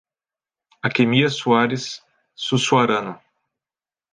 Akemia 0.85 1.29
Soares 1.29 2.01
Sussuarana 2.33 3.19